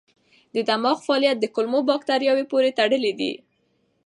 [0.55, 3.33] د دماغ فعالیت د کولمو بکتریاوو پورې تړلی دی.